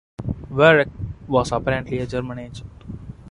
Viereck 0.49 0.87
was 1.27 1.51
apparently 1.51 1.99
a 1.99 2.07
German 2.07 2.39
agent. 2.39 2.71